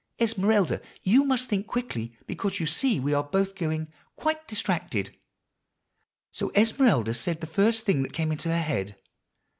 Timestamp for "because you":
2.25-2.65